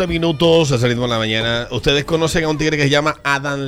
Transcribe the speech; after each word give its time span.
12 0.00 0.08
minutos, 0.08 0.70
el 0.72 0.80
ritmo 0.80 1.02
de 1.02 1.08
la 1.10 1.18
mañana. 1.18 1.68
Ustedes 1.72 2.06
conocen 2.06 2.44
a 2.44 2.48
un 2.48 2.56
tigre 2.56 2.78
que 2.78 2.84
se 2.84 2.88
llama 2.88 3.16
Adam 3.22 3.60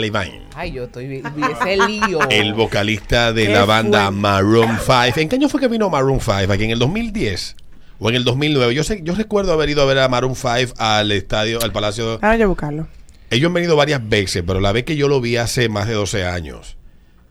Levine. 0.00 0.42
Ay, 0.56 0.72
yo 0.72 0.84
estoy 0.84 1.06
vi- 1.06 1.22
vi 1.36 1.42
ese 1.44 1.76
lío. 1.86 2.18
El 2.28 2.54
vocalista 2.54 3.32
de 3.32 3.46
¿Qué 3.46 3.52
la 3.52 3.64
banda 3.64 4.06
fue? 4.06 4.16
Maroon 4.16 4.78
5. 4.84 5.20
¿En 5.20 5.28
qué 5.28 5.36
año 5.36 5.48
fue 5.48 5.60
que 5.60 5.68
vino 5.68 5.88
Maroon 5.88 6.18
5? 6.20 6.52
¿Aquí 6.52 6.64
en 6.64 6.70
el 6.72 6.80
2010? 6.80 7.54
¿O 8.00 8.08
en 8.08 8.16
el 8.16 8.24
2009? 8.24 8.74
Yo 8.74 8.82
sé, 8.82 9.00
yo 9.04 9.14
recuerdo 9.14 9.52
haber 9.52 9.68
ido 9.68 9.82
a 9.82 9.84
ver 9.84 10.00
a 10.00 10.08
Maroon 10.08 10.34
5 10.34 10.74
al 10.78 11.12
estadio, 11.12 11.62
al 11.62 11.70
Palacio. 11.70 12.14
Ahora 12.14 12.36
yo 12.36 12.48
buscarlo. 12.48 12.88
Ellos 13.30 13.46
han 13.46 13.54
venido 13.54 13.76
varias 13.76 14.06
veces, 14.08 14.42
pero 14.44 14.58
la 14.58 14.72
vez 14.72 14.82
que 14.82 14.96
yo 14.96 15.06
lo 15.06 15.20
vi 15.20 15.36
hace 15.36 15.68
más 15.68 15.86
de 15.86 15.94
12 15.94 16.24
años, 16.24 16.76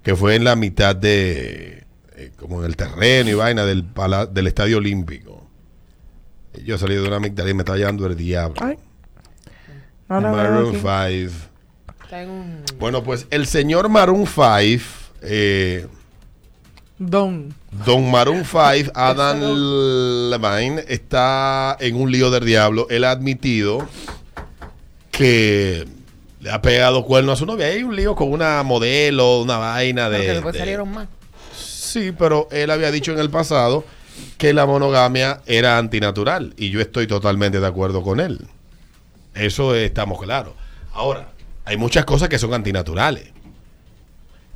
que 0.01 0.16
fue 0.16 0.35
en 0.35 0.45
la 0.45 0.55
mitad 0.55 0.95
de, 0.95 1.83
eh, 2.16 2.31
como 2.38 2.61
en 2.61 2.67
el 2.67 2.77
terreno 2.77 3.29
y 3.29 3.33
vaina 3.33 3.66
del, 3.66 3.83
pala- 3.83 4.27
del 4.27 4.47
Estadio 4.47 4.77
Olímpico. 4.77 5.42
Yo 6.65 6.77
salí 6.77 6.95
de 6.95 7.07
una 7.07 7.19
mitad 7.19 7.45
y 7.47 7.53
me 7.53 7.61
estaba 7.61 7.77
llevando 7.77 8.05
el 8.05 8.15
diablo. 8.15 8.55
Ay. 8.61 8.77
No 10.09 10.21
veo 10.21 10.31
Maroon 10.31 10.67
aquí. 10.69 10.77
5. 10.77 11.49
Está 12.03 12.21
en 12.23 12.29
un- 12.29 12.63
Bueno, 12.77 13.03
pues 13.03 13.25
el 13.31 13.47
señor 13.47 13.89
Maroon 13.89 14.27
5, 14.27 14.83
eh, 15.21 15.87
Don. 16.99 17.53
Don 17.85 18.11
Maroon 18.11 18.45
5, 18.45 18.91
Adam 18.95 19.39
Levine, 20.29 20.83
está 20.87 21.75
en 21.79 21.95
un 21.95 22.11
lío 22.11 22.29
del 22.29 22.45
diablo. 22.45 22.85
Él 22.89 23.03
ha 23.03 23.11
admitido 23.11 23.88
que 25.11 25.88
le 26.39 26.51
ha 26.51 26.61
pegado 26.61 27.03
cuerno 27.05 27.31
a 27.31 27.35
su 27.35 27.45
novia. 27.45 27.67
Hay 27.67 27.83
un 27.83 27.95
lío 27.95 28.15
con 28.15 28.31
una 28.31 28.61
modelo, 28.63 29.41
una 29.41 29.57
vaina 29.57 30.09
de... 30.09 30.17
Porque 30.17 30.31
después 30.33 30.53
de- 30.53 30.59
salieron 30.59 30.91
más. 30.91 31.07
Sí, 31.55 32.11
pero 32.17 32.47
él 32.51 32.69
había 32.71 32.91
dicho 32.91 33.11
en 33.11 33.19
el 33.19 33.29
pasado 33.29 33.83
que 34.44 34.52
la 34.52 34.66
monogamia 34.66 35.39
era 35.45 35.77
antinatural 35.77 36.53
y 36.58 36.69
yo 36.69 36.81
estoy 36.81 37.08
totalmente 37.08 37.61
de 37.61 37.66
acuerdo 37.66 38.03
con 38.03 38.19
él. 38.19 38.45
Eso 39.33 39.73
estamos 39.73 40.22
claros. 40.22 40.53
Ahora, 40.91 41.30
hay 41.63 41.77
muchas 41.77 42.03
cosas 42.03 42.27
que 42.27 42.38
son 42.38 42.53
antinaturales 42.53 43.31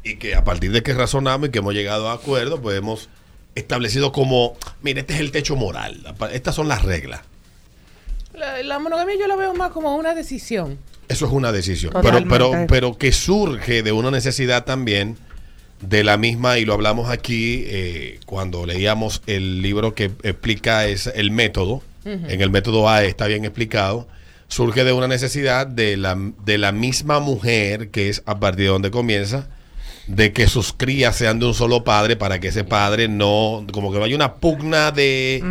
y 0.04 0.18
que 0.18 0.36
a 0.36 0.44
partir 0.44 0.74
de 0.74 0.84
que 0.84 0.94
razonamos 0.94 1.48
y 1.48 1.52
que 1.54 1.60
hemos 1.60 1.74
llegado 1.74 2.10
a 2.10 2.16
acuerdo, 2.16 2.62
pues 2.62 2.78
hemos 2.78 3.08
establecido 3.56 4.12
como, 4.12 4.58
mire, 4.82 5.00
este 5.00 5.14
es 5.14 5.22
el 5.22 5.32
techo 5.32 5.56
moral, 5.56 6.04
estas 6.34 6.54
son 6.54 6.68
las 6.68 6.84
reglas. 6.84 7.22
La, 8.34 8.62
la 8.64 8.80
monogamia 8.80 9.16
yo 9.18 9.28
la 9.28 9.38
veo 9.38 9.54
más 9.54 9.72
como 9.72 9.96
una 9.96 10.14
decisión. 10.14 10.78
Eso 11.08 11.28
es 11.28 11.32
una 11.32 11.54
decisión. 11.54 11.94
Pero, 12.02 12.28
pero, 12.28 12.52
pero 12.68 12.98
que 12.98 13.14
surge 13.14 13.84
de 13.84 13.94
una 13.94 14.12
necesidad 14.12 14.66
también 14.66 15.18
de 15.82 16.04
la 16.04 16.18
misma, 16.18 16.58
y 16.58 16.66
lo 16.66 16.74
hablamos 16.74 17.10
aquí 17.10 17.64
eh, 17.68 18.20
cuando 18.26 18.66
leíamos 18.66 19.22
el 19.28 19.62
libro 19.62 19.94
que 19.94 20.06
explica 20.24 20.88
es 20.88 21.08
el 21.08 21.32
método. 21.32 21.82
En 22.06 22.40
el 22.40 22.50
método 22.50 22.88
A 22.88 23.04
está 23.04 23.28
bien 23.28 23.44
explicado. 23.44 24.08
Surge 24.48 24.86
de 24.86 24.94
una 24.94 25.10
necesidad 25.10 25.68
de 25.68 25.98
la, 25.98 26.18
de 26.46 26.58
la 26.58 26.72
misma 26.72 27.20
mujer, 27.20 27.90
que 27.90 28.08
es 28.08 28.24
a 28.26 28.40
partir 28.40 28.64
de 28.64 28.72
donde 28.72 28.92
comienza, 28.92 29.50
de 30.08 30.32
que 30.32 30.48
sus 30.48 30.72
crías 30.72 31.18
sean 31.18 31.40
de 31.40 31.48
un 31.48 31.54
solo 31.54 31.84
padre 31.84 32.16
para 32.16 32.40
que 32.40 32.48
ese 32.48 32.64
padre 32.64 33.10
no, 33.10 33.68
como 33.74 33.92
que 33.92 34.00
vaya 34.00 34.16
una 34.16 34.36
pugna 34.36 34.92
de... 34.92 35.44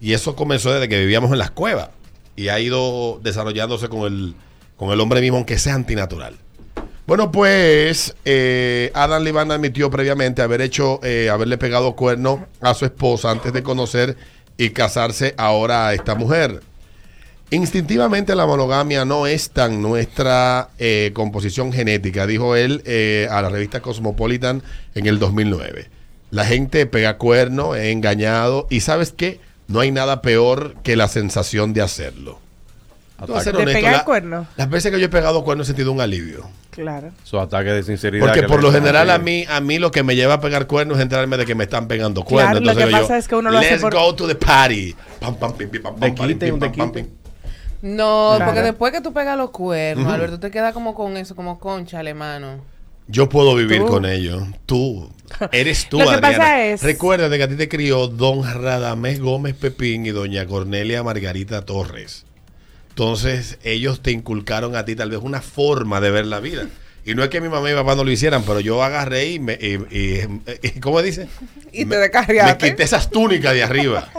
Y 0.00 0.12
eso 0.12 0.34
comenzó 0.34 0.72
desde 0.72 0.88
que 0.88 0.98
vivíamos 0.98 1.30
en 1.30 1.38
las 1.38 1.52
cuevas 1.52 1.90
y 2.34 2.48
ha 2.48 2.58
ido 2.58 3.20
desarrollándose 3.22 3.88
con 3.88 4.12
el, 4.12 4.34
con 4.76 4.90
el 4.90 5.00
hombre 5.00 5.20
mismo, 5.20 5.36
aunque 5.36 5.58
sea 5.58 5.74
antinatural. 5.74 6.34
Bueno, 7.06 7.32
pues 7.32 8.14
eh, 8.24 8.90
Adam 8.94 9.22
Levine 9.24 9.54
admitió 9.54 9.90
previamente 9.90 10.40
haber 10.40 10.60
hecho, 10.60 11.00
eh, 11.02 11.28
haberle 11.30 11.58
pegado 11.58 11.96
cuerno 11.96 12.46
a 12.60 12.74
su 12.74 12.84
esposa 12.84 13.30
antes 13.30 13.52
de 13.52 13.62
conocer 13.62 14.16
y 14.56 14.70
casarse 14.70 15.34
ahora 15.36 15.88
a 15.88 15.94
esta 15.94 16.14
mujer. 16.14 16.62
Instintivamente 17.50 18.34
la 18.34 18.46
monogamia 18.46 19.04
no 19.04 19.26
es 19.26 19.50
tan 19.50 19.82
nuestra 19.82 20.70
eh, 20.78 21.10
composición 21.12 21.72
genética, 21.72 22.26
dijo 22.26 22.56
él 22.56 22.82
eh, 22.86 23.28
a 23.30 23.42
la 23.42 23.50
revista 23.50 23.80
Cosmopolitan 23.80 24.62
en 24.94 25.06
el 25.06 25.18
2009. 25.18 25.90
La 26.30 26.46
gente 26.46 26.86
pega 26.86 27.18
cuerno, 27.18 27.74
es 27.74 27.92
engañado 27.92 28.66
y 28.70 28.80
sabes 28.80 29.12
qué, 29.14 29.38
no 29.68 29.80
hay 29.80 29.90
nada 29.90 30.22
peor 30.22 30.76
que 30.82 30.96
la 30.96 31.08
sensación 31.08 31.74
de 31.74 31.82
hacerlo. 31.82 32.38
¿De 33.26 33.64
pegar 33.74 33.92
la- 33.92 34.04
cuerno? 34.04 34.46
Las 34.56 34.70
veces 34.70 34.90
que 34.92 34.98
yo 34.98 35.06
he 35.06 35.10
pegado 35.10 35.44
cuerno 35.44 35.62
he 35.64 35.66
sentido 35.66 35.92
un 35.92 36.00
alivio. 36.00 36.48
Claro. 36.72 37.10
Su 37.22 37.38
ataque 37.38 37.68
de 37.70 37.82
sinceridad. 37.82 38.24
Porque 38.26 38.40
que 38.40 38.48
por 38.48 38.62
lo 38.62 38.72
general 38.72 39.10
a 39.10 39.18
mí, 39.18 39.44
a 39.48 39.60
mí 39.60 39.78
lo 39.78 39.90
que 39.90 40.02
me 40.02 40.16
lleva 40.16 40.34
a 40.34 40.40
pegar 40.40 40.66
cuernos 40.66 40.96
es 40.96 41.02
enterarme 41.02 41.36
de 41.36 41.44
que 41.46 41.54
me 41.54 41.64
están 41.64 41.86
pegando 41.86 42.24
cuernos. 42.24 42.60
Claro, 42.60 42.64
lo 42.64 42.70
Entonces 42.72 42.86
que 42.86 42.92
yo, 42.92 43.02
pasa 43.02 43.18
es 43.18 43.28
que 43.28 43.34
uno 43.36 43.50
lo 43.50 43.58
hace 43.58 43.70
Let's 43.72 43.82
por- 43.82 43.94
go 43.94 44.14
to 44.14 44.26
the 44.26 44.34
party. 44.34 44.96
Pam, 45.20 45.36
pam, 45.36 45.52
pim, 45.52 45.68
pim, 45.68 45.82
pam, 45.82 45.94
De 45.96 46.00
pam, 46.08 46.14
pam, 46.16 46.26
quite, 46.28 46.46
pim, 46.46 46.54
un 46.54 46.60
pam, 46.60 46.72
de 46.72 46.78
pam, 46.78 46.90
quite. 46.92 47.04
pim. 47.04 47.12
No, 47.82 48.32
Claro. 48.36 48.44
porque 48.46 48.62
después 48.62 48.92
que 48.92 49.00
tú 49.00 49.12
pegas 49.12 49.36
los 49.36 49.50
cuernos, 49.50 50.06
Alberto, 50.12 50.40
te 50.40 50.50
queda 50.50 50.72
como 50.72 50.94
con 50.94 51.16
eso, 51.16 51.36
como 51.36 51.58
concha, 51.58 52.00
hermano. 52.00 52.64
Yo 53.08 53.28
puedo 53.28 53.54
vivir 53.56 53.80
Tú. 53.80 53.86
con 53.88 54.06
ello. 54.06 54.46
Tú. 54.64 55.10
Eres 55.50 55.86
tú, 55.90 55.98
Lo 55.98 56.04
que 56.06 56.10
Adriana. 56.14 56.38
pasa 56.38 56.64
es- 56.64 56.82
Recuerda 56.82 57.28
de 57.28 57.36
que 57.36 57.42
a 57.44 57.48
ti 57.48 57.56
te 57.56 57.68
crió 57.68 58.06
don 58.06 58.44
Radamés 58.44 59.20
Gómez 59.20 59.54
Pepín 59.56 60.06
y 60.06 60.10
doña 60.10 60.46
Cornelia 60.46 61.02
Margarita 61.02 61.66
Torres. 61.66 62.24
Entonces, 62.92 63.58
ellos 63.64 64.02
te 64.02 64.10
inculcaron 64.10 64.76
a 64.76 64.84
ti 64.84 64.94
tal 64.94 65.08
vez 65.08 65.20
una 65.22 65.40
forma 65.40 65.98
de 66.02 66.10
ver 66.10 66.26
la 66.26 66.40
vida. 66.40 66.66
Y 67.06 67.14
no 67.14 67.24
es 67.24 67.30
que 67.30 67.40
mi 67.40 67.48
mamá 67.48 67.68
y 67.70 67.72
mi 67.72 67.78
papá 67.78 67.94
no 67.96 68.04
lo 68.04 68.10
hicieran, 68.10 68.42
pero 68.46 68.60
yo 68.60 68.82
agarré 68.82 69.30
y 69.30 69.38
me... 69.40 69.54
Y, 69.54 69.78
y- 69.90 70.28
y- 70.62 70.80
¿Cómo 70.80 71.00
dice? 71.00 71.26
Y 71.72 71.78
te 71.80 71.86
Me- 71.86 71.96
descarriaste. 71.96 72.66
Me 72.66 72.70
quité 72.70 72.82
esas 72.82 73.10
túnicas 73.10 73.54
de 73.54 73.62
arriba. 73.62 74.10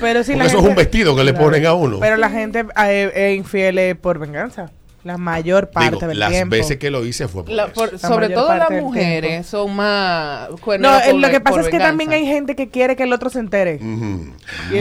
Pero 0.00 0.24
si 0.24 0.32
Porque 0.32 0.36
la 0.38 0.46
eso 0.46 0.46
es 0.46 0.52
gente- 0.52 0.68
un 0.70 0.74
vestido 0.74 1.14
que 1.14 1.24
le 1.24 1.34
ponen 1.34 1.66
a 1.66 1.74
uno. 1.74 2.00
Pero 2.00 2.16
la 2.16 2.30
gente 2.30 2.64
eh, 2.86 3.12
es 3.14 3.36
infiel 3.36 3.78
eh, 3.78 3.94
por 3.94 4.18
venganza. 4.18 4.70
La 5.04 5.18
mayor 5.18 5.70
parte 5.70 5.96
Digo, 5.96 6.06
del 6.06 6.18
las 6.20 6.30
tiempo. 6.30 6.54
veces 6.54 6.76
que 6.76 6.88
lo 6.88 7.04
hice 7.04 7.26
fue 7.26 7.44
por 7.44 7.52
La- 7.52 7.64
eso. 7.64 7.86
La 7.90 7.98
sobre 7.98 8.28
todo 8.28 8.54
las 8.54 8.70
mujeres 8.70 9.46
son 9.48 9.74
más 9.74 10.48
No, 10.48 10.54
eh, 11.00 11.02
por 11.10 11.14
lo 11.20 11.28
que 11.28 11.40
pasa 11.40 11.60
es 11.62 11.68
que 11.70 11.78
también 11.78 12.12
hay 12.12 12.24
gente 12.24 12.54
que 12.54 12.68
quiere 12.68 12.94
que 12.94 13.02
el 13.02 13.12
otro 13.12 13.28
se 13.28 13.40
entere. 13.40 13.80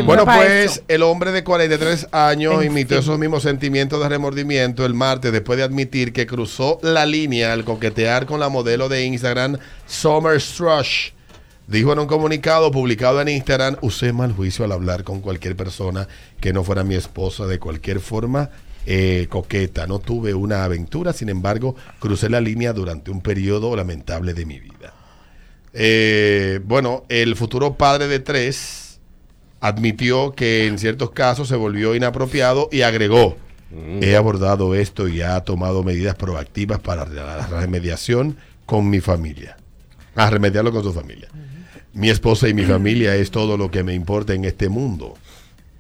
Bueno, 0.06 0.26
pues 0.26 0.48
eso. 0.74 0.82
el 0.88 1.02
hombre 1.04 1.32
de 1.32 1.44
43 1.44 2.08
años 2.12 2.62
En 2.62 2.68
imitó 2.72 2.90
fin. 2.90 2.98
esos 3.00 3.18
mismos 3.20 3.44
sentimientos 3.44 4.00
de 4.02 4.10
remordimiento 4.10 4.86
el 4.86 4.94
martes 4.94 5.32
después 5.32 5.58
de 5.58 5.64
admitir 5.64 6.14
que 6.14 6.28
cruzó 6.28 6.78
la 6.84 7.06
línea 7.08 7.52
al 7.54 7.64
coquetear 7.64 8.26
con 8.28 8.40
la 8.40 8.50
modelo 8.50 8.90
de 8.90 9.04
Instagram 9.06 9.58
Summer 9.88 10.40
Strush. 10.40 11.12
Dijo 11.68 11.94
en 11.94 12.00
un 12.00 12.08
comunicado 12.08 12.70
publicado 12.70 13.22
en 13.22 13.30
Instagram, 13.30 13.78
usé 13.82 14.12
mal 14.14 14.34
juicio 14.34 14.66
al 14.66 14.72
hablar 14.74 15.04
con 15.04 15.22
cualquier 15.22 15.56
persona 15.56 16.08
que 16.40 16.54
no 16.54 16.64
fuera 16.64 16.84
mi 16.84 16.96
esposa 16.96 17.46
de 17.48 17.60
cualquier 17.60 18.00
forma 18.02 18.50
eh, 18.86 19.28
coqueta. 19.30 19.88
No 19.88 20.00
tuve 20.00 20.34
una 20.34 20.64
aventura, 20.64 21.14
sin 21.14 21.30
embargo, 21.30 21.76
crucé 22.00 22.30
la 22.30 22.42
línea 22.42 22.74
durante 22.74 23.12
un 23.12 23.22
periodo 23.22 23.76
lamentable 23.76 24.34
de 24.34 24.46
mi 24.46 24.60
vida. 24.60 24.94
Eh, 25.74 26.60
bueno, 26.66 27.04
el 27.10 27.36
futuro 27.36 27.76
padre 27.76 28.08
de 28.08 28.20
tres 28.20 29.00
admitió 29.60 30.34
que 30.34 30.68
en 30.68 30.80
ciertos 30.80 31.12
casos 31.12 31.48
se 31.48 31.56
volvió 31.56 31.96
inapropiado 31.96 32.68
y 32.72 32.82
agregó, 32.82 33.38
he 34.02 34.18
abordado 34.18 34.76
esto 34.76 35.08
y 35.08 35.22
ha 35.22 35.40
tomado 35.42 35.82
medidas 35.84 36.16
proactivas 36.16 36.80
para 36.80 37.06
la 37.06 37.48
remediación 37.48 38.36
con 38.66 38.90
mi 38.90 39.00
familia. 39.00 39.56
A 40.16 40.30
remediarlo 40.30 40.74
con 40.74 40.84
su 40.84 40.92
familia. 40.92 41.30
Mi 41.94 42.10
esposa 42.10 42.50
y 42.50 42.54
mi 42.54 42.64
familia 42.64 43.16
es 43.16 43.32
todo 43.32 43.58
lo 43.58 43.72
que 43.72 43.84
me 43.84 43.94
importa 43.94 44.34
en 44.34 44.44
este 44.46 44.68
mundo. 44.68 45.16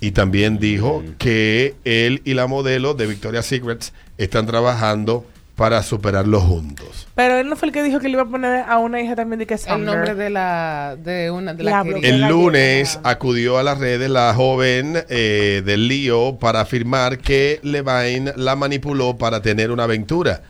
Y 0.01 0.11
también 0.11 0.57
dijo 0.57 1.03
que 1.19 1.75
él 1.85 2.21
y 2.25 2.33
la 2.33 2.47
modelo 2.47 2.93
de 2.95 3.05
Victoria's 3.07 3.45
Secrets 3.45 3.93
están 4.17 4.45
trabajando 4.47 5.25
para 5.55 5.83
superarlo 5.83 6.41
juntos. 6.41 7.07
Pero 7.13 7.37
él 7.37 7.47
no 7.47 7.55
fue 7.55 7.67
el 7.67 7.73
que 7.73 7.83
dijo 7.83 7.99
que 7.99 8.07
le 8.07 8.13
iba 8.13 8.23
a 8.23 8.25
poner 8.25 8.65
a 8.67 8.79
una 8.79 8.99
hija 8.99 9.15
también 9.15 9.37
de 9.37 9.45
que 9.45 9.53
es 9.53 9.67
El 9.67 9.85
nombre 9.85 10.15
de 10.15 10.31
la 10.31 10.97
de 10.97 11.29
una 11.29 11.53
de 11.53 11.63
la 11.63 11.71
La 11.71 11.83
querida. 11.83 12.01
Qué 12.01 12.09
El 12.09 12.21
lunes 12.27 12.99
acudió 13.03 13.59
a 13.59 13.63
las 13.63 13.77
redes 13.77 14.09
la 14.09 14.33
joven 14.33 15.03
eh, 15.07 15.61
del 15.63 15.87
lío 15.87 16.37
para 16.39 16.61
afirmar 16.61 17.19
que 17.19 17.59
Levine 17.61 18.33
la 18.37 18.55
manipuló 18.55 19.17
para 19.19 19.43
tener 19.43 19.69
una 19.69 19.83
aventura. 19.83 20.41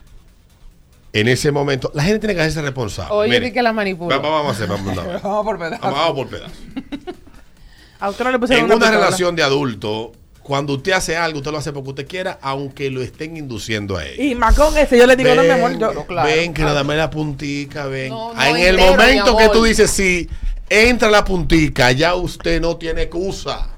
En 1.14 1.28
ese 1.28 1.52
momento, 1.52 1.92
la 1.94 2.04
gente 2.04 2.20
tiene 2.20 2.36
que 2.36 2.40
hacerse 2.40 2.62
responsable. 2.62 3.14
Oye, 3.14 3.30
Mire, 3.32 3.46
di 3.48 3.52
que 3.52 3.62
la 3.62 3.74
manipuló. 3.74 4.10
va- 4.22 4.30
vamos 4.30 4.48
a 4.48 4.52
hacer, 4.52 4.70
vamos, 4.70 4.96
no. 4.96 5.04
Vamos 5.22 5.44
por 5.46 5.58
pedazos. 5.60 5.82
Vamos, 5.82 6.00
vamos 6.00 6.16
por 6.16 6.28
pedazos. 6.30 6.58
A 8.02 8.10
usted 8.10 8.26
no 8.26 8.32
le 8.32 8.40
pusieron 8.40 8.66
En 8.66 8.72
una 8.72 8.76
pistola. 8.86 8.98
relación 9.06 9.36
de 9.36 9.44
adulto, 9.44 10.12
cuando 10.42 10.74
usted 10.74 10.92
hace 10.94 11.16
algo, 11.16 11.38
usted 11.38 11.52
lo 11.52 11.60
hace 11.60 11.72
porque 11.72 11.90
usted 11.90 12.08
quiera, 12.08 12.40
aunque 12.42 12.90
lo 12.90 13.02
estén 13.02 13.38
induciendo 13.38 13.96
a 13.96 14.04
él. 14.06 14.20
Y 14.20 14.36
más 14.36 14.56
con 14.56 14.76
ese, 14.76 14.98
yo 14.98 15.06
le 15.06 15.16
digo, 15.16 15.34
no, 15.36 15.44
mi 15.44 15.50
amor, 15.50 15.78
yo... 15.78 15.94
no, 15.94 16.06
claro. 16.06 16.28
ven 16.28 16.54
que 16.54 16.64
nada 16.64 16.84
más 16.84 16.98
la 16.98 17.10
puntica, 17.12 17.86
ven. 17.86 18.10
No, 18.10 18.34
no 18.34 18.44
en 18.44 18.58
el 18.58 18.78
momento 18.78 19.38
que 19.38 19.50
tú 19.50 19.64
dices, 19.64 19.92
sí, 19.92 20.28
entra 20.68 21.10
la 21.12 21.24
puntica, 21.24 21.92
ya 21.92 22.16
usted 22.16 22.60
no 22.60 22.76
tiene 22.76 23.04
excusa. 23.04 23.70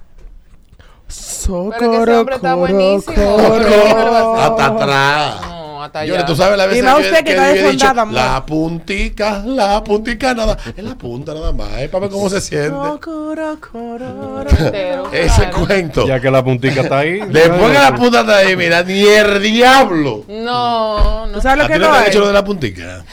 Socorro, 1.07 1.75
Pero 1.77 1.91
que 1.91 2.03
ese 2.03 2.17
hombre 2.17 2.35
está 2.35 2.53
coro, 2.55 2.57
buenísimo. 2.73 4.35
Hasta 4.37 4.65
atrás. 4.65 5.52
No, 5.83 5.87
hasta 5.87 6.05
Yo, 6.05 6.15
allá. 6.15 6.25
tú 6.25 6.35
sabes 6.35 6.57
la 6.57 6.65
vez 6.65 6.77
Y 6.77 6.81
más 6.81 6.99
usted 6.99 7.23
que 7.25 7.31
está 7.31 7.53
yo 7.53 7.67
he 7.67 7.71
dicho, 7.71 7.87
desfondada, 7.87 8.01
amor. 8.01 8.13
la 8.15 8.45
puntica, 8.45 9.43
la 9.45 9.83
puntica 9.83 10.33
nada, 10.33 10.57
es 10.77 10.83
la 10.83 10.95
punta 10.95 11.33
nada 11.33 11.51
más, 11.51 11.73
es 11.79 11.89
para 11.89 12.01
ver 12.03 12.09
cómo 12.09 12.29
se 12.29 12.39
siente. 12.39 12.73
Ese 15.11 15.49
cuento. 15.51 16.07
Ya 16.07 16.19
que 16.21 16.31
la 16.31 16.41
puntica 16.43 16.81
está 16.81 16.99
ahí. 16.99 17.19
Después 17.29 17.71
que 17.71 17.79
la 17.79 17.95
punta 17.95 18.21
está 18.21 18.37
ahí, 18.37 18.55
mira, 18.55 18.81
ni 18.83 19.01
el 19.01 19.41
diablo. 19.41 20.23
No, 20.29 21.27
no. 21.27 21.33
¿Tú 21.33 21.41
sabes 21.41 21.65
¿A 21.65 21.67
lo 21.67 21.73
que 21.73 21.79
no 21.79 21.91
hay? 21.91 22.07
hecho 22.07 22.19
lo 22.21 22.27
de 22.27 22.33
la 22.33 22.45
puntica? 22.45 23.03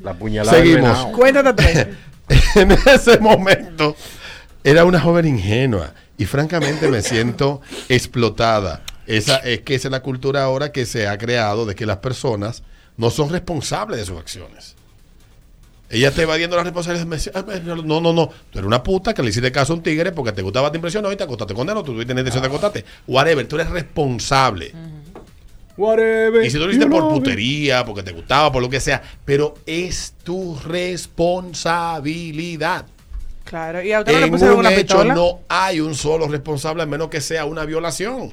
La 0.00 0.14
puñalada. 0.14 0.56
Seguimos. 0.56 1.06
Cuéntate 1.06 1.52
tres. 1.54 1.86
en 2.54 2.70
ese 2.70 3.18
momento 3.18 3.96
era 4.62 4.84
una 4.84 5.00
joven 5.00 5.26
ingenua 5.26 5.90
y 6.16 6.24
francamente 6.24 6.86
me 6.88 7.02
siento 7.02 7.60
explotada. 7.88 8.82
Esa 9.06 9.36
es 9.38 9.60
que 9.60 9.74
esa 9.74 9.88
es 9.88 9.92
la 9.92 10.00
cultura 10.02 10.44
ahora 10.44 10.72
que 10.72 10.86
se 10.86 11.06
ha 11.08 11.18
creado 11.18 11.66
de 11.66 11.74
que 11.74 11.84
las 11.86 11.98
personas 11.98 12.62
no 12.96 13.10
son 13.10 13.28
responsables 13.30 13.98
de 13.98 14.04
sus 14.06 14.18
acciones. 14.18 14.76
Ella 15.90 16.08
está 16.08 16.22
evadiendo 16.22 16.56
las 16.56 16.64
responsabilidades. 16.64 17.30
"Ah, 17.34 17.44
pero 17.46 17.76
No, 17.76 18.00
no, 18.00 18.12
no. 18.12 18.26
Tú 18.28 18.58
eres 18.58 18.64
una 18.66 18.82
puta 18.82 19.12
que 19.14 19.22
le 19.22 19.28
hiciste 19.30 19.52
caso 19.52 19.74
a 19.74 19.76
un 19.76 19.82
tigre 19.82 20.10
porque 20.12 20.32
te 20.32 20.42
gustaba, 20.42 20.70
te 20.72 20.78
impresionó 20.78 21.12
y 21.12 21.16
te 21.16 21.22
acostaste 21.24 21.54
con 21.54 21.68
él 21.68 21.76
o 21.76 21.84
tú 21.84 21.92
tuviste 21.92 22.12
intención 22.12 22.40
de 22.42 22.48
acostarte. 22.48 22.84
Whatever, 23.06 23.46
tú 23.46 23.56
eres 23.56 23.70
responsable. 23.70 24.72
Whatever. 25.76 26.44
Y 26.44 26.50
si 26.50 26.56
tú 26.58 26.64
lo 26.64 26.70
hiciste 26.70 26.88
por 26.88 27.08
putería, 27.08 27.84
porque 27.84 28.02
te 28.02 28.12
gustaba, 28.12 28.50
por 28.50 28.62
lo 28.62 28.70
que 28.70 28.80
sea, 28.80 29.02
pero 29.24 29.54
es 29.66 30.14
tu 30.24 30.58
responsabilidad. 30.64 32.86
Claro, 33.44 33.82
y 33.82 33.92
a 33.92 33.98
usted 34.00 34.12
no 34.14 34.18
le 34.20 34.24
En 34.26 34.30
pusieron 34.32 34.54
un 34.54 34.60
una 34.60 34.72
hecho 34.72 34.80
pistola. 34.96 35.14
no 35.14 35.40
hay 35.48 35.80
un 35.80 35.94
solo 35.94 36.26
responsable 36.28 36.82
a 36.82 36.86
menos 36.86 37.08
que 37.08 37.20
sea 37.20 37.44
una 37.44 37.64
violación. 37.66 38.32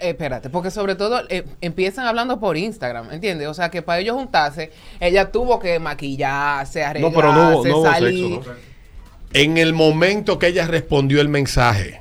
Eh, 0.00 0.10
espérate, 0.10 0.48
porque 0.48 0.70
sobre 0.70 0.94
todo 0.94 1.22
eh, 1.28 1.44
empiezan 1.60 2.06
hablando 2.06 2.38
por 2.38 2.56
Instagram, 2.56 3.10
¿entiendes? 3.12 3.48
O 3.48 3.54
sea, 3.54 3.68
que 3.70 3.82
para 3.82 3.98
ellos 4.00 4.14
juntarse, 4.16 4.70
ella 5.00 5.32
tuvo 5.32 5.58
que 5.58 5.78
maquillarse, 5.80 6.80
No, 6.82 6.86
arreglarse, 6.86 7.16
pero 7.16 7.32
no 7.32 7.50
hubo, 7.50 7.66
no 7.66 7.76
hubo 7.78 7.84
salir. 7.90 8.34
sexo. 8.36 8.50
¿no? 8.52 8.56
En 9.34 9.58
el 9.58 9.72
momento 9.72 10.38
que 10.38 10.46
ella 10.48 10.66
respondió 10.66 11.20
el 11.20 11.28
mensaje, 11.28 12.00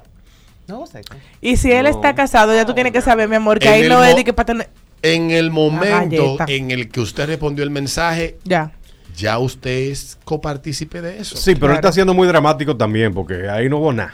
No 0.68 0.78
hubo 0.78 0.88
sexo. 0.88 1.14
Y 1.42 1.58
si 1.58 1.72
él 1.72 1.84
No. 1.86 1.90
está 1.90 2.14
casado, 2.14 2.54
ya 2.54 2.66
tú 2.66 2.74
tienes 2.74 2.94
que 2.94 3.02
saber, 3.02 3.28
mi 3.30 3.36
amor, 3.38 3.58
que 3.60 3.68
En 3.68 3.74
ahí 3.74 3.90
no 3.90 4.04
es 4.04 4.16
de 4.16 4.24
que 4.24 4.34
para 4.34 4.46
tener... 4.46 4.70
en 5.02 5.32
el 5.32 5.50
momento 5.50 6.38
en 6.48 6.70
el 6.72 6.90
que 6.90 7.00
usted 7.00 7.26
respondió 7.26 7.64
el 7.64 7.72
mensaje, 7.72 8.38
Ya. 8.44 8.72
ya 9.16 9.40
usted 9.40 9.90
es 9.92 10.20
copartícipe 10.24 11.02
de 11.02 11.20
eso. 11.20 11.36
Sí, 11.36 11.56
pero 11.56 11.72
él 11.72 11.78
está 11.78 11.92
siendo 11.92 12.14
muy 12.14 12.28
dramático 12.28 12.76
también, 12.78 13.14
porque 13.14 13.50
ahí 13.50 13.70
no 13.70 13.78
hubo 13.78 13.92
nada. 13.92 14.14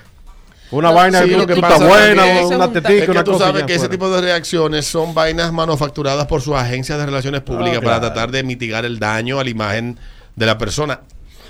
Una 0.73 0.89
No, 0.89 0.95
vaina 0.95 1.21
sí, 1.23 1.29
que 1.29 1.45
que 1.53 1.61
pasa 1.61 1.85
buena, 1.87 2.25
una 2.47 2.65
un- 2.65 2.73
tetica, 2.73 2.93
Es 2.93 3.05
que 3.05 3.11
una 3.11 3.23
tú 3.23 3.31
cosa. 3.33 3.45
sabes 3.45 3.63
que 3.63 3.73
ese 3.73 3.79
fuera. 3.81 3.91
tipo 3.91 4.09
de 4.09 4.21
reacciones 4.21 4.85
son 4.87 5.13
vainas 5.13 5.53
manufacturadas 5.53 6.25
por 6.25 6.41
sus 6.41 6.55
agencias 6.55 6.97
de 6.97 7.05
relaciones 7.05 7.41
públicas 7.41 7.77
Ah, 7.77 7.81
para 7.81 7.99
claro. 7.99 8.13
tratar 8.13 8.31
de 8.31 8.43
mitigar 8.43 8.83
el 8.83 8.97
daño 8.97 9.39
a 9.39 9.43
la 9.43 9.49
imagen 9.51 9.99
de 10.35 10.45
la 10.47 10.57
persona. 10.57 11.01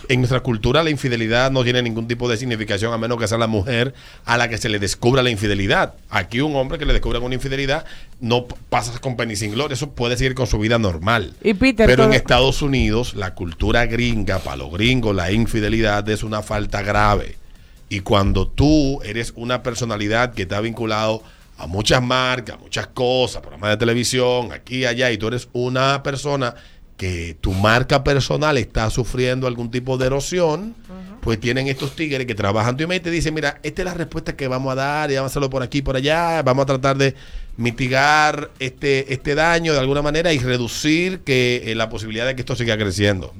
En 0.09 0.19
nuestra 0.19 0.41
cultura 0.41 0.83
la 0.83 0.89
infidelidad 0.89 1.49
no 1.51 1.63
tiene 1.63 1.81
ningún 1.81 2.09
tipo 2.09 2.27
de 2.27 2.35
significación 2.35 2.91
a 2.91 2.97
menos 2.97 3.17
que 3.17 3.25
sea 3.29 3.37
la 3.37 3.47
mujer 3.47 3.93
a 4.25 4.37
la 4.37 4.49
que 4.49 4.57
se 4.57 4.67
le 4.67 4.77
descubra 4.77 5.23
la 5.23 5.29
infidelidad. 5.29 5.93
Aquí 6.09 6.41
un 6.41 6.53
hombre 6.57 6.77
que 6.77 6.85
le 6.85 6.91
descubra 6.91 7.19
una 7.19 7.35
infidelidad 7.35 7.85
no 8.19 8.45
pasa 8.69 8.99
con 8.99 9.15
pena 9.15 9.31
y 9.31 9.35
sin 9.37 9.53
gloria, 9.53 9.75
eso 9.75 9.91
puede 9.91 10.17
seguir 10.17 10.35
con 10.35 10.45
su 10.47 10.59
vida 10.59 10.77
normal. 10.77 11.33
Y 11.41 11.53
Peter, 11.53 11.87
Pero 11.87 12.03
en 12.03 12.11
Estados 12.11 12.61
Unidos, 12.61 13.13
la 13.13 13.33
cultura 13.33 13.85
gringa, 13.85 14.39
para 14.39 14.57
los 14.57 14.73
gringos, 14.73 15.15
la 15.15 15.31
infidelidad 15.31 16.07
es 16.09 16.23
una 16.23 16.41
falta 16.41 16.81
grave. 16.81 17.37
Y 17.93 17.99
cuando 17.99 18.47
tú 18.47 19.03
eres 19.03 19.33
una 19.35 19.61
personalidad 19.61 20.33
que 20.33 20.41
está 20.41 20.59
vinculado 20.61 21.21
a 21.59 21.67
muchas 21.67 22.01
marcas, 22.01 22.59
muchas 22.59 22.87
cosas, 22.87 23.43
programas 23.43 23.69
de 23.69 23.77
televisión, 23.77 24.51
aquí 24.51 24.77
y 24.77 24.85
allá, 24.85 25.11
y 25.11 25.19
tú 25.19 25.27
eres 25.27 25.47
una 25.53 26.01
persona 26.01 26.55
que 26.97 27.37
tu 27.39 27.53
marca 27.53 28.03
personal 28.03 28.57
está 28.57 28.89
sufriendo 28.89 29.45
algún 29.45 29.69
tipo 29.69 29.99
de 29.99 30.07
erosión, 30.07 30.73
pues 31.21 31.39
tienen 31.39 31.67
estos 31.67 31.95
tigres 31.95 32.25
que 32.25 32.33
trabajan 32.33 32.75
tu 32.75 32.81
imagen 32.81 33.01
y 33.01 33.03
te 33.03 33.11
dicen, 33.11 33.35
mira, 33.35 33.59
esta 33.61 33.83
es 33.83 33.85
la 33.85 33.93
respuesta 33.93 34.35
que 34.35 34.47
vamos 34.47 34.71
a 34.71 34.75
dar, 34.75 35.11
y 35.11 35.13
vamos 35.13 35.29
a 35.29 35.31
hacerlo 35.33 35.51
por 35.51 35.61
aquí 35.61 35.77
y 35.77 35.81
por 35.83 35.95
allá, 35.95 36.41
vamos 36.41 36.63
a 36.63 36.65
tratar 36.65 36.97
de 36.97 37.13
mitigar 37.57 38.49
este, 38.57 39.13
este 39.13 39.35
daño 39.35 39.71
de 39.71 39.79
alguna 39.79 40.01
manera 40.01 40.33
y 40.33 40.39
reducir 40.39 41.19
que 41.19 41.61
eh, 41.67 41.75
la 41.75 41.89
posibilidad 41.89 42.25
de 42.25 42.33
que 42.33 42.41
esto 42.41 42.55
siga 42.55 42.75
creciendo. 42.75 43.35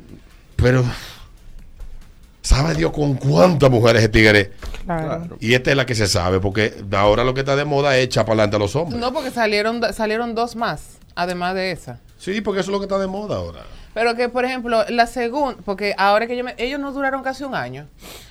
Pero, 0.58 0.86
¿sabe 2.44 2.75
Dios 2.75 2.92
con 2.92 3.16
cuántas 3.16 3.72
mujeres 3.72 4.04
es 4.04 4.12
tigre? 4.12 4.51
Claro. 4.86 5.38
Y 5.40 5.54
esta 5.56 5.72
es 5.72 5.78
la 5.78 5.86
que 5.88 5.95
se 5.95 6.06
sabe, 6.07 6.40
porque 6.40 6.75
ahora 6.92 7.24
lo 7.24 7.34
que 7.34 7.40
está 7.40 7.56
de 7.56 7.66
moda 7.66 7.98
es 7.98 8.04
echar 8.06 8.25
para 8.25 8.34
adelante 8.36 8.57
a 8.57 8.60
los 8.60 8.75
hombres. 8.75 9.00
No, 9.01 9.12
porque 9.12 9.31
salieron, 9.31 9.81
salieron 9.94 10.36
dos 10.36 10.56
más, 10.56 10.98
además 11.16 11.56
de 11.56 11.72
esa. 11.72 12.00
Sí, 12.19 12.42
porque 12.42 12.62
eso 12.62 12.69
es 12.69 12.74
lo 12.74 12.80
que 12.80 12.86
está 12.86 13.00
de 13.00 13.07
moda 13.07 13.38
ahora. 13.38 13.62
Pero 13.94 14.16
que, 14.16 14.28
por 14.28 14.44
ejemplo, 14.44 14.84
la 14.90 15.06
segunda, 15.07 15.57
porque 15.66 15.94
ahora 15.98 16.25
que 16.28 16.36
yo 16.36 16.44
me- 16.44 16.56
ellos 16.57 16.80
no 16.80 16.92
duraron 16.92 17.22
casi 17.24 17.44
un 17.44 17.54
año 17.54 17.88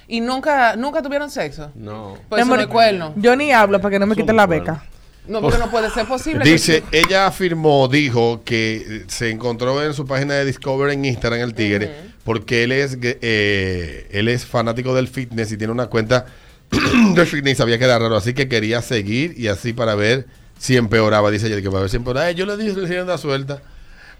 y 0.08 0.20
nunca 0.20 0.74
nunca 0.76 1.02
tuvieron 1.02 1.30
sexo. 1.30 1.70
No. 1.74 2.14
Pues 2.28 2.44
no 2.46 2.68
cuerno. 2.68 3.12
Yo 3.16 3.36
ni 3.36 3.52
hablo 3.52 3.80
para 3.80 3.92
que 3.92 3.98
no 3.98 4.06
me 4.06 4.16
quiten 4.16 4.36
la 4.36 4.46
beca. 4.46 4.84
No, 5.24 5.40
porque 5.40 5.58
no 5.58 5.70
puede 5.70 5.88
ser 5.90 6.04
posible. 6.06 6.42
que- 6.42 6.50
Dice, 6.52 6.82
ella 6.90 7.26
afirmó, 7.28 7.86
dijo 7.86 8.42
que 8.44 9.04
se 9.06 9.30
encontró 9.30 9.80
en 9.84 9.94
su 9.94 10.04
página 10.04 10.34
de 10.34 10.44
Discover 10.44 10.90
en 10.90 11.04
Instagram 11.04 11.40
el 11.42 11.54
tigre, 11.54 12.11
porque 12.24 12.64
él 12.64 12.72
es 12.72 12.96
eh, 13.00 14.08
él 14.10 14.28
es 14.28 14.46
fanático 14.46 14.94
del 14.94 15.08
fitness 15.08 15.52
y 15.52 15.56
tiene 15.56 15.72
una 15.72 15.86
cuenta 15.86 16.26
de 17.14 17.26
fitness, 17.26 17.58
sabía 17.58 17.78
que 17.78 17.84
era 17.84 17.98
raro, 17.98 18.16
así 18.16 18.34
que 18.34 18.48
quería 18.48 18.80
seguir 18.82 19.34
y 19.36 19.48
así 19.48 19.72
para 19.72 19.94
ver 19.94 20.26
si 20.58 20.76
empeoraba. 20.76 21.30
Dice 21.30 21.48
ella 21.48 21.60
que 21.60 21.68
para 21.68 21.80
ver 21.80 21.90
si 21.90 21.96
empeoraba. 21.96 22.30
Yo 22.30 22.46
le 22.46 22.56
dije 22.56 22.74
rienda 22.80 23.18
suelta. 23.18 23.62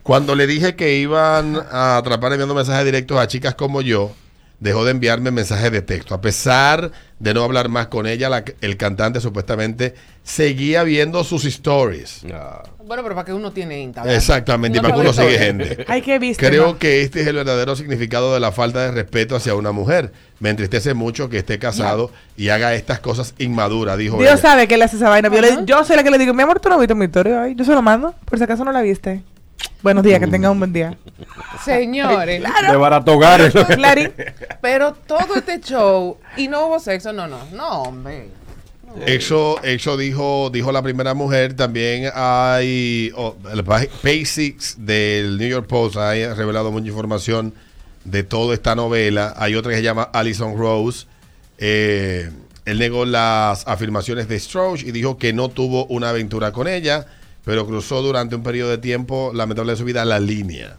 Cuando 0.03 0.35
le 0.35 0.47
dije 0.47 0.75
que 0.75 0.97
iban 0.97 1.63
a 1.71 1.97
atrapar 1.97 2.33
enviando 2.33 2.55
mensajes 2.55 2.85
directos 2.85 3.19
a 3.19 3.29
chicas 3.29 3.55
como 3.55 3.83
yo, 3.83 4.13
dejó 4.63 4.85
de 4.85 4.93
enviarme 4.93 5.31
mensajes 5.33 5.73
de 5.73 5.83
texto. 5.83 6.15
A 6.15 6.21
pesar 6.21 6.93
de 7.19 7.35
no 7.35 7.43
hablar 7.43 7.69
más 7.69 7.89
con 7.89 8.07
ella, 8.07 8.29
la- 8.29 8.45
el 8.61 8.77
cantante 8.77 9.21
supuestamente 9.21 9.95
seguía 10.23 10.85
viendo 10.85 11.25
sus 11.25 11.45
stories. 11.45 12.23
Ah. 12.33 12.63
Bueno, 12.85 13.03
pero 13.03 13.15
para 13.15 13.25
que 13.25 13.33
uno 13.33 13.53
tiene 13.53 13.81
Instagram. 13.81 14.15
Exactamente, 14.15 14.79
y 14.79 14.81
para 14.81 14.95
que 14.95 15.01
uno 15.01 15.13
sigue 15.13 15.39
gente. 15.39 15.85
Ay, 15.89 16.01
qué 16.03 16.19
viste. 16.19 16.47
Creo 16.47 16.79
que 16.79 17.03
este 17.03 17.23
es 17.23 17.27
el 17.27 17.37
verdadero 17.37 17.75
significado 17.75 18.33
de 18.35 18.41
la 18.41 18.53
falta 18.53 18.81
de 18.83 18.93
respeto 18.93 19.35
hacia 19.35 19.55
una 19.55 19.73
mujer. 19.73 20.13
Me 20.39 20.51
entristece 20.51 20.95
mucho 20.95 21.29
que 21.29 21.39
esté 21.39 21.59
casado 21.59 22.11
y 22.37 22.49
haga 22.51 22.75
estas 22.75 23.01
cosas 23.01 23.35
inmaduras, 23.39 23.99
dijo 23.99 24.19
Dios 24.19 24.33
ella. 24.33 24.37
sabe 24.41 24.69
que 24.69 24.75
él 24.75 24.83
hace 24.83 24.97
esa 24.97 25.09
vaina. 25.09 25.29
Le- 25.29 25.65
yo 25.65 25.85
soy 25.85 25.97
la 25.97 26.05
que 26.05 26.11
le 26.11 26.19
digo, 26.19 26.35
mi 26.35 26.43
amor, 26.43 26.61
tú 26.61 26.69
no 26.69 26.79
viste 26.79 26.95
mi 26.95 27.07
historia 27.07 27.43
hoy. 27.43 27.55
Yo 27.57 27.65
se 27.65 27.73
lo 27.73 27.83
mando, 27.83 28.15
por 28.27 28.39
si 28.39 28.45
acaso 28.45 28.65
no 28.65 28.71
la 28.73 28.83
viste. 28.83 29.23
Buenos 29.83 30.05
días, 30.05 30.21
que 30.21 30.29
tenga 30.29 30.49
un 30.51 30.61
buen 30.61 30.73
día. 30.73 30.97
Señores, 31.65 32.41
De 32.71 32.77
barato 32.77 33.15
hogares. 33.15 33.53
Clarín. 33.75 34.13
pero 34.61 34.93
todo 34.95 35.35
este 35.35 35.61
show 35.61 36.19
y 36.37 36.47
no 36.47 36.67
hubo 36.67 36.79
sexo, 36.79 37.13
no, 37.13 37.27
no, 37.27 37.39
no, 37.53 37.83
hombre. 37.83 38.29
Eso, 39.07 39.61
eso 39.63 39.97
dijo, 39.97 40.51
dijo 40.51 40.71
la 40.71 40.83
primera 40.83 41.15
mujer. 41.15 41.55
También 41.55 42.13
hay 42.15 43.11
oh, 43.17 43.35
el 43.51 44.27
Six 44.27 44.77
del 44.79 45.39
New 45.39 45.49
York 45.49 45.67
Post 45.67 45.97
ha 45.97 46.13
revelado 46.35 46.71
mucha 46.71 46.87
información 46.87 47.53
de 48.05 48.23
toda 48.23 48.55
esta 48.55 48.77
novela. 48.77 49.35
Hay 49.37 49.57
otra 49.57 49.71
que 49.71 49.79
se 49.79 49.83
llama 49.83 50.03
Alison 50.13 50.57
Rose. 50.57 51.07
Eh, 51.59 52.31
él 52.65 52.79
negó 52.79 53.05
las 53.05 53.67
afirmaciones 53.67 54.29
de 54.29 54.37
Strauss 54.37 54.85
y 54.85 54.93
dijo 54.93 55.19
que 55.19 55.33
no 55.33 55.49
tuvo 55.49 55.87
una 55.87 56.11
aventura 56.11 56.53
con 56.53 56.69
ella, 56.69 57.07
pero 57.45 57.67
cruzó 57.67 58.03
durante 58.03 58.37
un 58.37 58.43
periodo 58.43 58.71
de 58.71 58.79
tiempo 58.79 59.33
lamentable 59.35 59.73
de 59.73 59.79
su 59.79 59.85
vida 59.85 60.05
la 60.05 60.21
línea. 60.21 60.77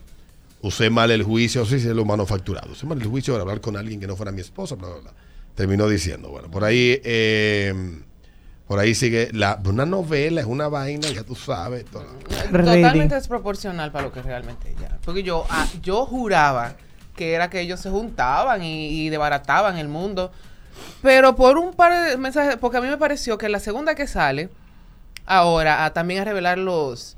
Usé 0.61 0.89
mal 0.89 1.11
el 1.11 1.23
juicio, 1.23 1.65
sí, 1.65 1.79
sí, 1.79 1.89
lo 1.89 2.05
manufacturado. 2.05 2.71
Usé 2.71 2.85
mal 2.85 3.01
el 3.01 3.07
juicio 3.07 3.33
para 3.33 3.41
hablar 3.41 3.59
con 3.59 3.75
alguien 3.75 3.99
que 3.99 4.07
no 4.07 4.15
fuera 4.15 4.31
mi 4.31 4.41
esposa, 4.41 4.75
bla, 4.75 4.87
bla, 4.87 4.99
bla. 4.99 5.13
terminó 5.55 5.89
diciendo. 5.89 6.29
Bueno, 6.29 6.49
por 6.49 6.63
ahí, 6.63 7.01
eh, 7.03 8.01
por 8.65 8.79
ahí 8.79 8.95
sigue 8.95 9.29
la, 9.33 9.59
una 9.65 9.85
novela, 9.85 10.39
es 10.39 10.47
una 10.47 10.69
vaina, 10.69 11.09
ya 11.09 11.23
tú 11.23 11.35
sabes. 11.35 11.83
todo. 11.83 12.05
Totalmente 12.49 13.15
desproporcional 13.15 13.91
para 13.91 14.05
lo 14.05 14.13
que 14.13 14.21
realmente 14.21 14.69
ella. 14.71 14.97
Porque 15.03 15.21
yo, 15.21 15.45
ah, 15.49 15.67
yo 15.81 16.05
juraba 16.05 16.77
que 17.13 17.33
era 17.33 17.49
que 17.49 17.59
ellos 17.59 17.81
se 17.81 17.89
juntaban 17.89 18.63
y, 18.63 18.87
y 18.87 19.09
desbarataban 19.09 19.77
el 19.77 19.89
mundo. 19.89 20.31
Pero 21.01 21.35
por 21.35 21.57
un 21.57 21.73
par 21.73 22.09
de 22.09 22.17
mensajes, 22.17 22.55
porque 22.55 22.77
a 22.77 22.81
mí 22.81 22.87
me 22.87 22.97
pareció 22.97 23.37
que 23.37 23.49
la 23.49 23.59
segunda 23.59 23.95
que 23.95 24.07
sale, 24.07 24.49
ahora, 25.25 25.85
a, 25.85 25.93
también 25.93 26.21
a 26.21 26.25
revelar 26.25 26.57
los 26.57 27.17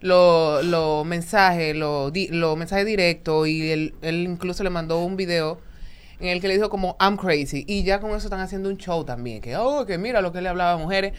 los 0.00 0.64
los 0.64 1.06
mensajes, 1.06 1.76
los 1.76 2.12
di- 2.12 2.28
los 2.28 2.56
mensajes 2.56 2.84
directos, 2.86 3.46
y 3.48 3.70
él, 3.70 3.94
él 4.02 4.24
incluso 4.28 4.64
le 4.64 4.70
mandó 4.70 4.98
un 5.04 5.16
video 5.16 5.60
en 6.18 6.28
el 6.28 6.40
que 6.40 6.48
le 6.48 6.54
dijo 6.54 6.70
como 6.70 6.96
I'm 7.00 7.16
crazy. 7.16 7.64
Y 7.68 7.82
ya 7.84 8.00
con 8.00 8.10
eso 8.10 8.26
están 8.26 8.40
haciendo 8.40 8.68
un 8.68 8.76
show 8.76 9.04
también. 9.04 9.40
Que, 9.40 9.56
oh, 9.56 9.86
que 9.86 9.98
mira 9.98 10.20
lo 10.20 10.32
que 10.32 10.40
le 10.40 10.48
hablaba 10.48 10.72
a 10.72 10.76
mujeres. 10.76 11.12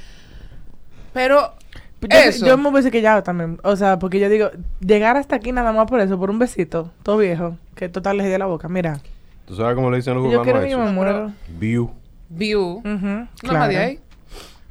Pero 1.14 1.54
Yo, 2.02 2.08
eso. 2.18 2.46
yo 2.46 2.58
me 2.58 2.70
hubiese 2.70 2.90
quillado 2.92 3.22
también. 3.24 3.60
O 3.64 3.76
sea, 3.76 4.00
porque 4.00 4.20
yo 4.20 4.28
digo, 4.30 4.50
llegar 4.80 5.16
hasta 5.18 5.36
aquí 5.36 5.52
nada 5.52 5.72
más 5.72 5.88
por 5.88 6.00
eso, 6.00 6.18
por 6.20 6.30
un 6.30 6.40
besito, 6.40 6.92
todo 7.04 7.18
viejo, 7.18 7.58
que 7.76 7.88
total 7.90 8.18
les 8.18 8.28
dio 8.28 8.38
la 8.38 8.46
boca. 8.48 8.68
Mira, 8.68 9.00
¿Tú 9.46 9.56
sabes 9.56 9.76
cómo 9.76 9.92
le 9.92 9.98
dicen 9.98 10.14
los 10.16 10.24
yo 10.24 10.42
cubanos 10.42 10.44
quiero 10.46 10.60
a 10.60 10.64
que 10.64 10.70
yo 10.70 10.78
me 10.80 10.86
eso? 10.86 10.94
muero. 10.94 11.34
View. 11.60 11.92
View. 12.30 12.82
No 12.84 13.28
claro. 13.42 13.60
más 13.60 13.70
de 13.70 13.78
ahí. 13.78 14.00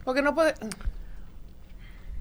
Porque 0.05 0.23
no 0.23 0.35
puede. 0.35 0.55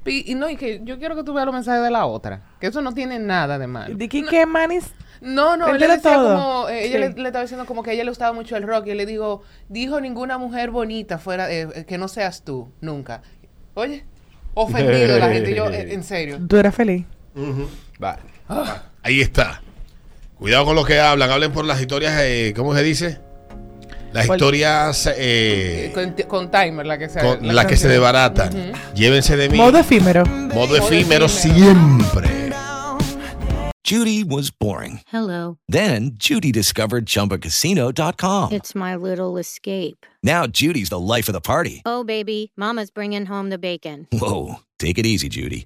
Y, 0.06 0.34
no, 0.36 0.50
y 0.50 0.56
que 0.56 0.82
yo 0.84 0.98
quiero 0.98 1.16
que 1.16 1.24
tú 1.24 1.34
veas 1.34 1.46
los 1.46 1.54
mensajes 1.54 1.84
de 1.84 1.92
la 1.92 2.06
otra. 2.08 2.42
Que 2.60 2.68
eso 2.68 2.82
no 2.82 2.94
tiene 2.94 3.20
nada 3.20 3.60
de 3.60 3.68
malo. 3.68 3.96
¿De 3.96 4.10
qué, 4.10 4.24
qué 4.24 4.46
manis? 4.48 4.92
No, 5.22 5.56
no, 5.58 5.68
él 5.68 5.74
le 5.80 5.86
Entera 5.86 5.96
decía 5.98 6.14
todo. 6.16 6.36
como. 6.36 6.70
eh, 6.70 6.86
ella 6.86 6.94
Sí. 7.08 7.14
le, 7.16 7.22
le 7.22 7.30
estaba 7.30 7.44
diciendo 7.44 7.66
como 7.68 7.84
que 7.84 7.92
a 7.92 7.94
ella 7.94 8.04
le 8.04 8.10
gustaba 8.10 8.34
mucho 8.34 8.56
el 8.58 8.64
rock. 8.64 8.88
Y 8.88 8.92
él 8.92 8.98
le 8.98 9.06
digo, 9.06 9.44
dijo 9.70 10.02
ninguna 10.02 10.40
mujer 10.40 10.72
bonita 10.72 11.20
fuera. 11.20 11.52
eh, 11.52 11.68
eh, 11.76 11.86
que 11.86 12.00
no 12.00 12.08
seas 12.08 12.42
tú, 12.44 12.72
nunca. 12.82 13.22
Oye, 13.76 14.04
ofendido 14.56 15.20
la 15.20 15.30
gente. 15.30 15.54
Yo, 15.54 15.70
eh, 15.70 15.94
en 15.94 16.04
serio. 16.04 16.40
Tú 16.48 16.58
eras 16.58 16.74
feliz. 16.74 17.06
Vale. 18.00 18.22
Ahí 19.04 19.22
está. 19.22 19.62
Cuidado 20.40 20.66
con 20.66 20.76
lo 20.76 20.84
que 20.84 21.00
hablan. 21.00 21.30
Hablen 21.30 21.52
por 21.52 21.66
las 21.66 21.80
historias, 21.80 22.14
eh, 22.22 22.54
¿cómo 22.56 22.74
se 22.76 22.82
dice? 22.82 23.20
Las 24.14 24.28
¿Cuál? 24.28 24.38
historias 24.40 25.10
eh, 25.16 25.92
Con, 25.94 26.12
con 26.28 26.52
timer, 26.52 26.86
la 26.86 26.98
que 26.98 27.08
sea. 27.10 27.22
con 27.22 27.56
la 27.56 27.66
que 27.66 27.78
se 27.78 27.88
desbaratan. 27.88 28.74
Llévense 28.94 29.38
de 29.38 29.48
mí. 29.50 29.58
Modo 29.58 29.78
efímero. 29.80 30.26
Modo 30.26 30.76
efímero 30.76 31.30
siempre. 31.30 32.30
Judy 33.84 34.24
was 34.24 34.52
boring. 34.52 35.02
Hello. 35.12 35.58
Then 35.68 36.12
Judy 36.18 36.52
discovered 36.52 37.06
ChumbaCasino.com. 37.08 38.54
It's 38.54 38.74
my 38.74 38.96
little 38.96 39.38
escape. 39.38 40.06
Now 40.24 40.46
Judy's 40.48 40.90
the 40.90 41.00
life 41.00 41.28
of 41.28 41.34
the 41.34 41.42
party. 41.42 41.82
Oh, 41.86 42.04
baby, 42.06 42.52
Mama's 42.56 42.90
bringing 42.92 43.26
home 43.26 43.50
the 43.50 43.58
bacon. 43.58 44.08
Whoa, 44.14 44.60
take 44.80 44.98
it 44.98 45.06
easy, 45.06 45.28
Judy. 45.30 45.66